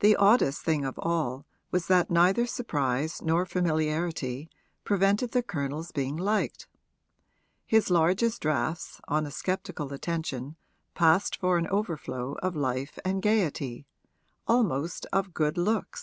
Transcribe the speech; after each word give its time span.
The 0.00 0.16
oddest 0.16 0.62
thing 0.62 0.86
of 0.86 0.98
all 0.98 1.44
was 1.70 1.86
that 1.88 2.10
neither 2.10 2.46
surprise 2.46 3.20
nor 3.20 3.44
familiarity 3.44 4.48
prevented 4.84 5.32
the 5.32 5.42
Colonel's 5.42 5.92
being 5.92 6.16
liked; 6.16 6.66
his 7.66 7.90
largest 7.90 8.40
drafts 8.40 9.02
on 9.06 9.26
a 9.26 9.30
sceptical 9.30 9.92
attention 9.92 10.56
passed 10.94 11.36
for 11.36 11.58
an 11.58 11.66
overflow 11.66 12.36
of 12.42 12.56
life 12.56 12.98
and 13.04 13.20
gaiety 13.20 13.84
almost 14.46 15.06
of 15.12 15.34
good 15.34 15.58
looks. 15.58 15.96